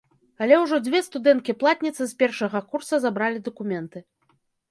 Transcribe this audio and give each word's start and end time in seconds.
Але 0.43 0.55
ўжо 0.61 0.77
дзве 0.85 1.01
студэнткі-платніцы 1.07 2.03
з 2.13 2.17
першага 2.23 2.63
курса 2.71 2.95
забралі 3.05 3.45
дакументы. 3.51 3.99